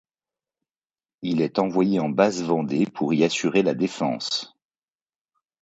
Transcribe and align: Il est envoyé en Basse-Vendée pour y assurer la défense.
Il 1.21 1.41
est 1.43 1.59
envoyé 1.59 1.99
en 1.99 2.09
Basse-Vendée 2.09 2.87
pour 2.87 3.13
y 3.13 3.23
assurer 3.23 3.61
la 3.61 3.75
défense. 3.75 4.57